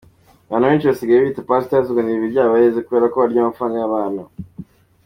Abantu 0.47 0.67
benshi 0.69 0.89
basigaye 0.89 1.19
bita 1.27 1.41
Pastors 1.49 1.87
ngo 1.89 1.99
ni 2.01 2.13
"Ibiryabarezi" 2.17 2.83
kubera 2.85 3.11
ko 3.11 3.17
barya 3.21 3.39
amafaranga 3.41 3.77
y’abantu. 3.79 4.23